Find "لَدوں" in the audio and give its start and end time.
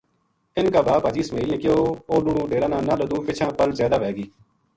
2.99-3.21